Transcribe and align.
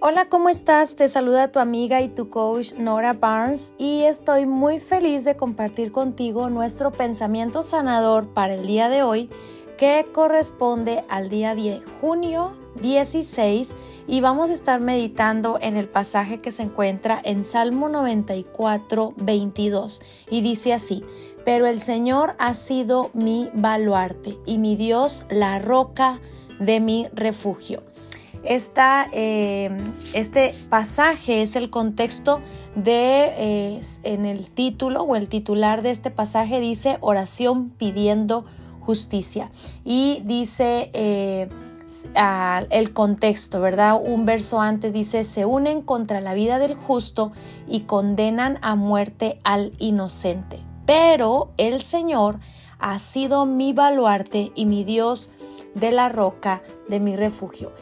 Hola, 0.00 0.28
¿cómo 0.28 0.48
estás? 0.48 0.94
Te 0.94 1.08
saluda 1.08 1.50
tu 1.50 1.58
amiga 1.58 2.00
y 2.00 2.08
tu 2.08 2.30
coach 2.30 2.72
Nora 2.74 3.14
Barnes 3.14 3.74
y 3.78 4.02
estoy 4.02 4.46
muy 4.46 4.78
feliz 4.78 5.24
de 5.24 5.34
compartir 5.34 5.90
contigo 5.90 6.48
nuestro 6.50 6.92
pensamiento 6.92 7.64
sanador 7.64 8.28
para 8.28 8.54
el 8.54 8.64
día 8.64 8.88
de 8.88 9.02
hoy 9.02 9.28
que 9.76 10.06
corresponde 10.12 11.02
al 11.08 11.28
día 11.28 11.56
de 11.56 11.82
junio 12.00 12.56
16 12.80 13.74
y 14.06 14.20
vamos 14.20 14.50
a 14.50 14.52
estar 14.52 14.80
meditando 14.80 15.58
en 15.60 15.76
el 15.76 15.88
pasaje 15.88 16.40
que 16.40 16.52
se 16.52 16.62
encuentra 16.62 17.20
en 17.24 17.42
Salmo 17.42 17.88
94, 17.88 19.14
22 19.16 20.00
y 20.30 20.42
dice 20.42 20.74
así, 20.74 21.02
pero 21.44 21.66
el 21.66 21.80
Señor 21.80 22.36
ha 22.38 22.54
sido 22.54 23.10
mi 23.14 23.50
baluarte 23.52 24.38
y 24.46 24.58
mi 24.58 24.76
Dios 24.76 25.26
la 25.28 25.58
roca 25.58 26.20
de 26.60 26.78
mi 26.78 27.08
refugio. 27.12 27.82
Eh, 28.44 29.70
este 30.14 30.54
pasaje 30.70 31.42
es 31.42 31.56
el 31.56 31.70
contexto 31.70 32.40
de, 32.74 33.32
eh, 33.36 33.80
en 34.04 34.24
el 34.24 34.50
título 34.50 35.02
o 35.02 35.16
el 35.16 35.28
titular 35.28 35.82
de 35.82 35.90
este 35.90 36.10
pasaje 36.10 36.60
dice 36.60 36.98
oración 37.00 37.70
pidiendo 37.70 38.44
justicia 38.80 39.50
y 39.84 40.22
dice 40.24 40.90
eh, 40.94 41.48
el 42.70 42.92
contexto, 42.92 43.60
¿verdad? 43.60 43.98
Un 44.00 44.24
verso 44.24 44.60
antes 44.60 44.92
dice, 44.92 45.24
se 45.24 45.44
unen 45.44 45.82
contra 45.82 46.20
la 46.20 46.34
vida 46.34 46.58
del 46.58 46.74
justo 46.74 47.32
y 47.66 47.80
condenan 47.80 48.58
a 48.62 48.74
muerte 48.74 49.40
al 49.44 49.72
inocente. 49.78 50.60
Pero 50.86 51.52
el 51.56 51.82
Señor 51.82 52.40
ha 52.78 52.98
sido 52.98 53.46
mi 53.46 53.72
baluarte 53.72 54.52
y 54.54 54.64
mi 54.64 54.84
Dios 54.84 55.30
de 55.74 55.90
la 55.92 56.08
roca 56.08 56.62
de 56.88 57.00
mi 57.00 57.16
refugio. 57.16 57.72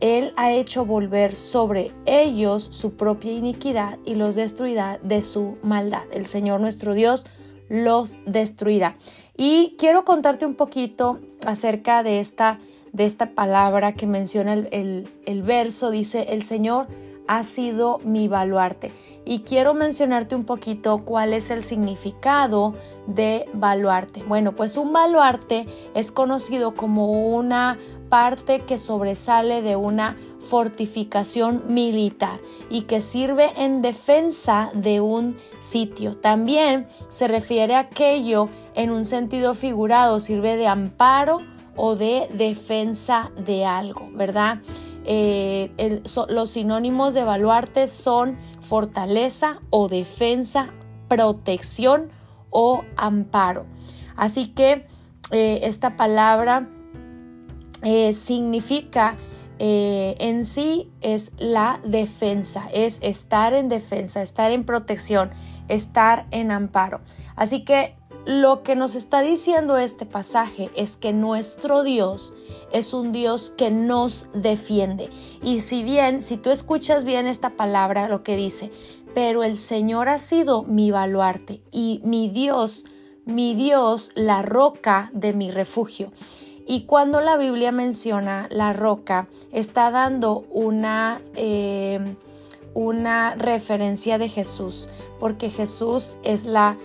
Él 0.00 0.32
ha 0.36 0.52
hecho 0.52 0.84
volver 0.84 1.34
sobre 1.34 1.92
ellos 2.06 2.68
su 2.72 2.94
propia 2.94 3.32
iniquidad 3.32 3.98
y 4.04 4.14
los 4.14 4.34
destruirá 4.34 4.98
de 5.02 5.22
su 5.22 5.58
maldad. 5.62 6.02
El 6.10 6.26
Señor 6.26 6.60
nuestro 6.60 6.94
Dios 6.94 7.26
los 7.68 8.16
destruirá. 8.26 8.96
Y 9.36 9.76
quiero 9.78 10.04
contarte 10.04 10.46
un 10.46 10.54
poquito 10.54 11.20
acerca 11.46 12.02
de 12.02 12.20
esta, 12.20 12.58
de 12.92 13.04
esta 13.04 13.34
palabra 13.34 13.94
que 13.94 14.06
menciona 14.06 14.54
el, 14.54 15.08
el 15.26 15.42
verso. 15.42 15.90
Dice, 15.90 16.26
el 16.30 16.42
Señor 16.42 16.88
ha 17.30 17.44
sido 17.44 18.00
mi 18.02 18.26
baluarte. 18.26 18.90
Y 19.24 19.40
quiero 19.40 19.72
mencionarte 19.72 20.34
un 20.34 20.44
poquito 20.44 21.04
cuál 21.04 21.32
es 21.32 21.50
el 21.50 21.62
significado 21.62 22.74
de 23.06 23.46
baluarte. 23.52 24.24
Bueno, 24.24 24.56
pues 24.56 24.76
un 24.76 24.92
baluarte 24.92 25.68
es 25.94 26.10
conocido 26.10 26.74
como 26.74 27.12
una 27.12 27.78
parte 28.08 28.62
que 28.62 28.78
sobresale 28.78 29.62
de 29.62 29.76
una 29.76 30.16
fortificación 30.40 31.62
militar 31.68 32.40
y 32.68 32.82
que 32.82 33.00
sirve 33.00 33.50
en 33.56 33.80
defensa 33.80 34.72
de 34.74 35.00
un 35.00 35.36
sitio. 35.60 36.16
También 36.16 36.88
se 37.10 37.28
refiere 37.28 37.76
a 37.76 37.80
aquello 37.80 38.48
en 38.74 38.90
un 38.90 39.04
sentido 39.04 39.54
figurado, 39.54 40.18
sirve 40.18 40.56
de 40.56 40.66
amparo 40.66 41.36
o 41.76 41.94
de 41.94 42.26
defensa 42.32 43.30
de 43.36 43.64
algo, 43.64 44.08
¿verdad? 44.14 44.58
Eh, 45.04 46.02
los 46.28 46.50
sinónimos 46.50 47.14
de 47.14 47.24
baluarte 47.24 47.88
son 47.88 48.38
fortaleza 48.60 49.60
o 49.70 49.88
defensa, 49.88 50.70
protección 51.08 52.10
o 52.50 52.84
amparo. 52.96 53.66
Así 54.16 54.48
que 54.48 54.86
eh, 55.30 55.60
esta 55.62 55.96
palabra 55.96 56.68
eh, 57.82 58.12
significa 58.12 59.16
en 59.62 60.46
sí 60.46 60.90
es 61.02 61.32
la 61.36 61.80
defensa, 61.84 62.66
es 62.72 62.98
estar 63.02 63.52
en 63.52 63.68
defensa, 63.68 64.22
estar 64.22 64.52
en 64.52 64.64
protección, 64.64 65.32
estar 65.68 66.24
en 66.30 66.50
amparo. 66.50 67.02
Así 67.36 67.62
que 67.62 67.99
lo 68.26 68.62
que 68.62 68.76
nos 68.76 68.94
está 68.94 69.22
diciendo 69.22 69.78
este 69.78 70.06
pasaje 70.06 70.70
es 70.74 70.96
que 70.96 71.12
nuestro 71.12 71.82
Dios 71.82 72.34
es 72.72 72.92
un 72.92 73.12
Dios 73.12 73.50
que 73.50 73.70
nos 73.70 74.26
defiende. 74.34 75.08
Y 75.42 75.62
si 75.62 75.82
bien, 75.82 76.20
si 76.20 76.36
tú 76.36 76.50
escuchas 76.50 77.04
bien 77.04 77.26
esta 77.26 77.50
palabra, 77.50 78.08
lo 78.08 78.22
que 78.22 78.36
dice, 78.36 78.70
pero 79.14 79.42
el 79.42 79.58
Señor 79.58 80.08
ha 80.08 80.18
sido 80.18 80.62
mi 80.62 80.90
baluarte 80.90 81.62
y 81.72 82.00
mi 82.04 82.28
Dios, 82.28 82.84
mi 83.24 83.54
Dios, 83.54 84.10
la 84.14 84.42
roca 84.42 85.10
de 85.12 85.32
mi 85.32 85.50
refugio. 85.50 86.12
Y 86.66 86.82
cuando 86.82 87.20
la 87.20 87.36
Biblia 87.36 87.72
menciona 87.72 88.46
la 88.50 88.72
roca, 88.72 89.26
está 89.50 89.90
dando 89.90 90.44
una, 90.50 91.20
eh, 91.34 92.14
una 92.74 93.34
referencia 93.34 94.18
de 94.18 94.28
Jesús, 94.28 94.88
porque 95.18 95.50
Jesús 95.50 96.16
es 96.22 96.44
la 96.44 96.76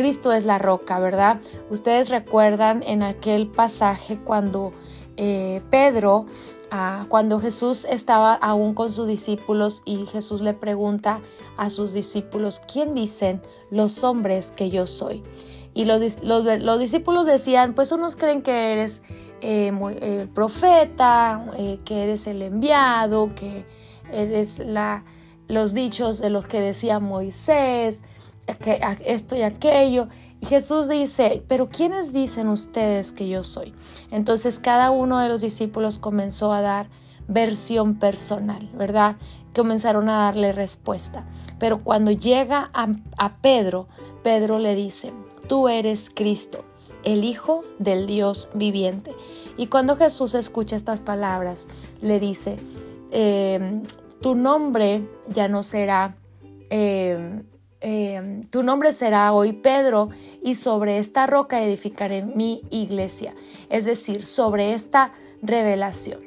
Cristo 0.00 0.32
es 0.32 0.46
la 0.46 0.56
roca, 0.56 0.98
¿verdad? 0.98 1.42
Ustedes 1.68 2.08
recuerdan 2.08 2.82
en 2.84 3.02
aquel 3.02 3.46
pasaje 3.46 4.16
cuando 4.16 4.72
eh, 5.18 5.60
Pedro, 5.68 6.24
ah, 6.70 7.04
cuando 7.10 7.38
Jesús 7.38 7.84
estaba 7.84 8.32
aún 8.32 8.72
con 8.72 8.90
sus 8.90 9.06
discípulos 9.06 9.82
y 9.84 10.06
Jesús 10.06 10.40
le 10.40 10.54
pregunta 10.54 11.20
a 11.58 11.68
sus 11.68 11.92
discípulos, 11.92 12.62
¿quién 12.72 12.94
dicen 12.94 13.42
los 13.70 14.02
hombres 14.02 14.52
que 14.52 14.70
yo 14.70 14.86
soy? 14.86 15.22
Y 15.74 15.84
los, 15.84 16.00
discípulos 16.78 17.26
decían, 17.26 17.74
pues 17.74 17.92
unos 17.92 18.16
creen 18.16 18.40
que 18.40 18.72
eres 18.72 19.02
eh, 19.42 19.70
el 20.00 20.28
profeta, 20.30 21.44
eh, 21.58 21.78
que 21.84 22.04
eres 22.04 22.26
el 22.26 22.40
enviado, 22.40 23.34
que 23.34 23.66
eres 24.10 24.60
la, 24.60 25.04
los 25.46 25.74
dichos 25.74 26.20
de 26.20 26.30
los 26.30 26.46
que 26.46 26.62
decía 26.62 27.00
Moisés, 27.00 28.04
esto 28.46 29.36
y 29.36 29.42
aquello. 29.42 30.08
Y 30.40 30.46
Jesús 30.46 30.88
dice, 30.88 31.42
pero 31.48 31.68
¿quiénes 31.68 32.12
dicen 32.12 32.48
ustedes 32.48 33.12
que 33.12 33.28
yo 33.28 33.44
soy? 33.44 33.74
Entonces 34.10 34.58
cada 34.58 34.90
uno 34.90 35.18
de 35.18 35.28
los 35.28 35.42
discípulos 35.42 35.98
comenzó 35.98 36.52
a 36.52 36.62
dar 36.62 36.88
versión 37.28 37.94
personal, 37.98 38.68
¿verdad? 38.74 39.16
Comenzaron 39.54 40.08
a 40.08 40.24
darle 40.24 40.52
respuesta. 40.52 41.24
Pero 41.58 41.82
cuando 41.84 42.10
llega 42.10 42.70
a, 42.72 42.88
a 43.18 43.36
Pedro, 43.36 43.86
Pedro 44.22 44.58
le 44.58 44.74
dice, 44.74 45.12
tú 45.48 45.68
eres 45.68 46.10
Cristo, 46.10 46.64
el 47.04 47.24
Hijo 47.24 47.64
del 47.78 48.06
Dios 48.06 48.48
viviente. 48.54 49.14
Y 49.56 49.66
cuando 49.66 49.96
Jesús 49.96 50.34
escucha 50.34 50.76
estas 50.76 51.00
palabras, 51.00 51.68
le 52.00 52.18
dice, 52.20 52.56
em, 53.10 53.82
tu 54.20 54.34
nombre 54.34 55.06
ya 55.28 55.48
no 55.48 55.62
será 55.62 56.16
em, 56.70 57.44
Em, 57.80 58.42
tu 58.44 58.62
nombre 58.62 58.92
será 58.92 59.32
hoy 59.32 59.54
Pedro 59.54 60.10
y 60.42 60.54
sobre 60.54 60.98
esta 60.98 61.26
roca 61.26 61.62
edificaré 61.62 62.22
mi 62.22 62.62
iglesia. 62.70 63.34
Es 63.70 63.86
decir, 63.86 64.26
sobre 64.26 64.74
esta 64.74 65.12
revelación, 65.40 66.20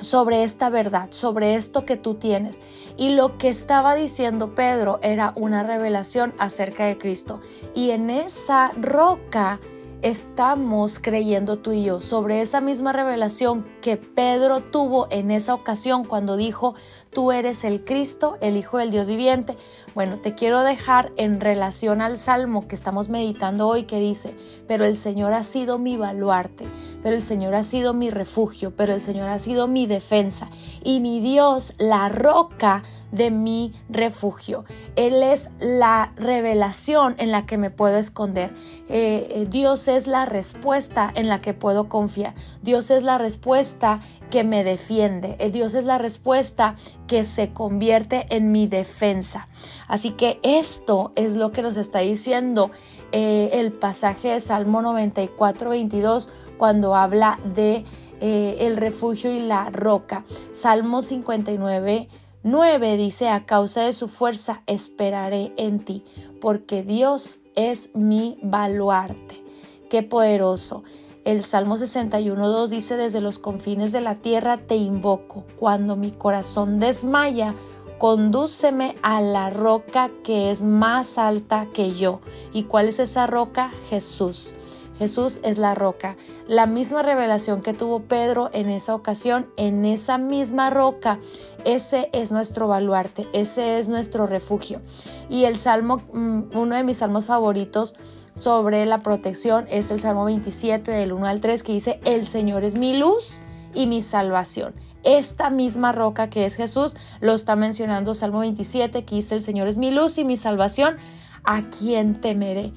sobre 0.00 0.44
esta 0.44 0.70
verdad, 0.70 1.08
sobre 1.10 1.56
esto 1.56 1.84
que 1.84 1.96
tú 1.96 2.14
tienes. 2.14 2.60
Y 2.96 3.14
lo 3.14 3.36
que 3.36 3.50
estaba 3.50 3.94
diciendo 3.94 4.54
Pedro 4.54 4.98
era 5.02 5.34
una 5.36 5.62
revelación 5.62 6.32
acerca 6.38 6.86
de 6.86 6.96
Cristo. 6.96 7.40
Y 7.74 7.90
en 7.90 8.08
esa 8.08 8.70
roca 8.80 9.60
estamos 10.02 10.98
creyendo 10.98 11.58
tú 11.58 11.72
y 11.72 11.84
yo 11.84 12.00
sobre 12.00 12.40
esa 12.40 12.60
misma 12.60 12.92
revelación 12.92 13.64
que 13.80 13.96
Pedro 13.96 14.60
tuvo 14.60 15.06
en 15.10 15.30
esa 15.30 15.54
ocasión 15.54 16.04
cuando 16.04 16.36
dijo, 16.36 16.74
tú 17.10 17.30
eres 17.30 17.62
el 17.62 17.84
Cristo, 17.84 18.36
el 18.40 18.56
Hijo 18.56 18.78
del 18.78 18.90
Dios 18.90 19.06
viviente. 19.06 19.56
Bueno, 19.94 20.18
te 20.18 20.34
quiero 20.34 20.62
dejar 20.62 21.12
en 21.16 21.40
relación 21.40 22.02
al 22.02 22.18
salmo 22.18 22.66
que 22.66 22.74
estamos 22.74 23.08
meditando 23.08 23.68
hoy 23.68 23.84
que 23.84 24.00
dice, 24.00 24.34
pero 24.66 24.84
el 24.84 24.96
Señor 24.96 25.32
ha 25.34 25.44
sido 25.44 25.78
mi 25.78 25.96
baluarte, 25.96 26.64
pero 27.02 27.14
el 27.14 27.22
Señor 27.22 27.54
ha 27.54 27.62
sido 27.62 27.94
mi 27.94 28.10
refugio, 28.10 28.74
pero 28.76 28.92
el 28.92 29.00
Señor 29.00 29.28
ha 29.28 29.38
sido 29.38 29.68
mi 29.68 29.86
defensa 29.86 30.50
y 30.82 30.98
mi 30.98 31.20
Dios, 31.20 31.74
la 31.78 32.08
roca 32.08 32.82
de 33.12 33.30
mi 33.30 33.74
refugio. 33.88 34.64
Él 34.96 35.22
es 35.22 35.50
la 35.60 36.12
revelación 36.16 37.14
en 37.18 37.30
la 37.30 37.46
que 37.46 37.58
me 37.58 37.70
puedo 37.70 37.96
esconder. 37.98 38.50
Eh, 38.88 39.28
eh, 39.30 39.46
Dios 39.48 39.86
es 39.86 40.06
la 40.06 40.26
respuesta 40.26 41.12
en 41.14 41.28
la 41.28 41.40
que 41.40 41.54
puedo 41.54 41.88
confiar. 41.88 42.34
Dios 42.62 42.90
es 42.90 43.04
la 43.04 43.18
respuesta 43.18 44.00
que 44.30 44.44
me 44.44 44.64
defiende. 44.64 45.36
Eh, 45.38 45.50
Dios 45.50 45.74
es 45.74 45.84
la 45.84 45.98
respuesta 45.98 46.74
que 47.06 47.22
se 47.22 47.52
convierte 47.52 48.26
en 48.30 48.50
mi 48.50 48.66
defensa. 48.66 49.46
Así 49.86 50.10
que 50.12 50.40
esto 50.42 51.12
es 51.14 51.36
lo 51.36 51.52
que 51.52 51.62
nos 51.62 51.76
está 51.76 52.00
diciendo 52.00 52.70
el 53.12 53.72
pasaje 53.72 54.28
de 54.28 54.40
Salmo 54.40 54.80
94, 54.80 55.68
22 55.68 56.30
cuando 56.56 56.94
habla 56.94 57.38
de 57.44 57.84
el 58.22 58.78
refugio 58.78 59.30
y 59.30 59.40
la 59.40 59.68
roca. 59.68 60.24
Salmo 60.54 61.02
59, 61.02 62.08
9 62.44 62.96
dice, 62.96 63.28
a 63.28 63.46
causa 63.46 63.82
de 63.82 63.92
su 63.92 64.08
fuerza 64.08 64.62
esperaré 64.66 65.52
en 65.56 65.78
ti, 65.84 66.04
porque 66.40 66.82
Dios 66.82 67.38
es 67.54 67.94
mi 67.94 68.38
baluarte. 68.42 69.42
Qué 69.88 70.02
poderoso. 70.02 70.82
El 71.24 71.44
Salmo 71.44 71.76
61.2 71.76 72.68
dice, 72.68 72.96
desde 72.96 73.20
los 73.20 73.38
confines 73.38 73.92
de 73.92 74.00
la 74.00 74.16
tierra 74.16 74.58
te 74.58 74.74
invoco, 74.74 75.44
cuando 75.56 75.94
mi 75.94 76.10
corazón 76.10 76.80
desmaya, 76.80 77.54
condúceme 77.98 78.96
a 79.02 79.20
la 79.20 79.50
roca 79.50 80.10
que 80.24 80.50
es 80.50 80.62
más 80.62 81.18
alta 81.18 81.68
que 81.72 81.94
yo. 81.94 82.20
¿Y 82.52 82.64
cuál 82.64 82.88
es 82.88 82.98
esa 82.98 83.28
roca? 83.28 83.70
Jesús. 83.88 84.56
Jesús 85.02 85.40
es 85.42 85.58
la 85.58 85.74
roca. 85.74 86.16
La 86.46 86.66
misma 86.66 87.02
revelación 87.02 87.60
que 87.60 87.74
tuvo 87.74 88.02
Pedro 88.02 88.50
en 88.52 88.68
esa 88.68 88.94
ocasión, 88.94 89.48
en 89.56 89.84
esa 89.84 90.16
misma 90.16 90.70
roca, 90.70 91.18
ese 91.64 92.08
es 92.12 92.30
nuestro 92.30 92.68
baluarte, 92.68 93.26
ese 93.32 93.80
es 93.80 93.88
nuestro 93.88 94.28
refugio. 94.28 94.80
Y 95.28 95.42
el 95.42 95.56
salmo, 95.56 96.02
mm, 96.12 96.56
uno 96.56 96.76
de 96.76 96.84
mis 96.84 96.98
salmos 96.98 97.26
favoritos 97.26 97.96
sobre 98.32 98.86
la 98.86 98.98
protección 98.98 99.66
es 99.68 99.90
el 99.90 99.98
Salmo 99.98 100.24
27 100.24 100.92
del 100.92 101.12
1 101.12 101.26
al 101.26 101.40
3 101.40 101.64
que 101.64 101.72
dice, 101.72 101.98
el 102.04 102.28
Señor 102.28 102.62
es 102.62 102.78
mi 102.78 102.96
luz 102.96 103.40
y 103.74 103.88
mi 103.88 104.02
salvación. 104.02 104.72
Esta 105.02 105.50
misma 105.50 105.90
roca 105.90 106.30
que 106.30 106.46
es 106.46 106.54
Jesús 106.54 106.96
lo 107.20 107.34
está 107.34 107.56
mencionando 107.56 108.14
Salmo 108.14 108.38
27 108.38 109.04
que 109.04 109.16
dice, 109.16 109.34
el 109.34 109.42
Señor 109.42 109.66
es 109.66 109.76
mi 109.76 109.90
luz 109.90 110.16
y 110.18 110.24
mi 110.24 110.36
salvación. 110.36 110.98
¿A 111.42 111.62
quién 111.70 112.20
temeré? 112.20 112.72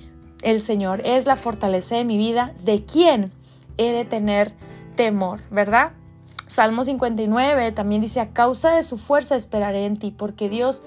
El 0.46 0.62
Señor 0.62 1.02
es 1.06 1.26
la 1.26 1.38
fortaleza 1.38 1.96
de 1.96 2.06
mi 2.06 2.20
vida. 2.20 2.54
¿De 2.64 2.86
quién 2.86 3.32
he 3.78 3.92
de 3.92 4.06
tener 4.06 4.54
temor? 4.96 5.42
¿Verdad? 5.50 5.94
Salmo 6.46 6.84
59 6.84 7.72
también 7.72 8.02
dice, 8.02 8.20
a 8.20 8.30
causa 8.30 8.76
de 8.76 8.84
su 8.84 9.00
fuerza 9.00 9.36
esperaré 9.36 9.88
en 9.88 9.98
ti, 9.98 10.12
porque 10.12 10.48
Dios 10.48 10.84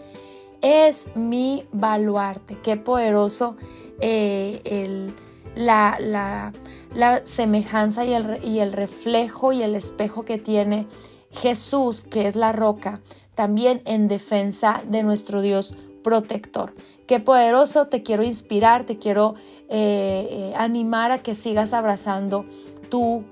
es 0.63 1.09
mi 1.17 1.65
baluarte. 1.73 2.57
Qué 2.63 2.77
poderoso 2.77 3.57
eh, 4.01 4.61
el, 4.65 5.13
la, 5.57 5.97
la, 5.99 6.53
la, 6.95 7.27
semejanza 7.27 8.05
y 8.05 8.13
el, 8.13 8.39
y 8.45 8.61
el 8.61 8.73
reflejo 8.73 9.53
y 9.53 9.63
el 9.63 9.75
espejo 9.75 10.25
que 10.25 10.39
tiene 10.39 10.87
Jesús, 11.33 12.05
que 12.05 12.29
es 12.29 12.37
la 12.37 12.53
roca, 12.53 13.01
también 13.35 13.83
en 13.87 14.07
defensa 14.07 14.83
de 14.87 15.03
nuestro 15.03 15.43
Dios 15.43 15.75
protector. 16.03 16.75
Qué 17.07 17.21
poderoso, 17.21 17.87
te 17.87 18.03
quiero 18.03 18.23
inspirar, 18.23 18.85
te 18.85 18.99
quiero 18.99 19.35
eh, 19.69 20.29
eh, 20.31 20.53
animar 20.57 21.11
a 21.11 21.19
que 21.19 21.35
sigas 21.35 21.73
abrazando 21.73 22.45
tu 22.91 23.25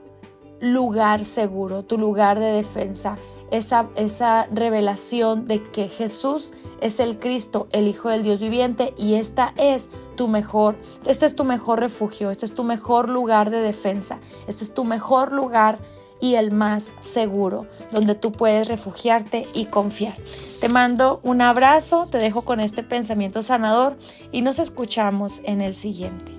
lugar 0.60 1.24
seguro, 1.24 1.84
tu 1.84 1.98
lugar 1.98 2.38
de 2.38 2.46
defensa, 2.46 3.16
esa, 3.50 3.88
esa 3.94 4.46
revelación 4.50 5.46
de 5.46 5.62
que 5.62 5.88
Jesús 5.88 6.54
es 6.80 7.00
el 7.00 7.18
Cristo, 7.18 7.68
el 7.70 7.86
Hijo 7.88 8.08
del 8.08 8.22
Dios 8.22 8.40
viviente, 8.40 8.94
y 8.96 9.14
esta 9.14 9.52
es 9.56 9.88
tu 10.16 10.28
mejor, 10.28 10.76
este 11.06 11.26
es 11.26 11.36
tu 11.36 11.44
mejor 11.44 11.80
refugio, 11.80 12.30
este 12.30 12.46
es 12.46 12.54
tu 12.54 12.64
mejor 12.64 13.08
lugar 13.08 13.50
de 13.50 13.60
defensa, 13.60 14.18
este 14.46 14.64
es 14.64 14.74
tu 14.74 14.84
mejor 14.84 15.32
lugar 15.32 15.78
y 16.20 16.34
el 16.34 16.50
más 16.50 16.92
seguro, 17.00 17.66
donde 17.90 18.14
tú 18.14 18.32
puedes 18.32 18.68
refugiarte 18.68 19.46
y 19.54 19.66
confiar. 19.66 20.16
Te 20.60 20.68
mando 20.68 21.20
un 21.22 21.42
abrazo, 21.42 22.06
te 22.10 22.18
dejo 22.18 22.42
con 22.42 22.60
este 22.60 22.82
pensamiento 22.82 23.42
sanador 23.42 23.96
y 24.32 24.42
nos 24.42 24.58
escuchamos 24.58 25.40
en 25.44 25.60
el 25.60 25.74
siguiente. 25.74 26.35